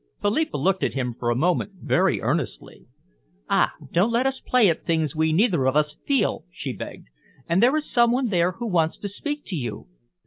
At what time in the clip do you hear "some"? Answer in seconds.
7.93-8.11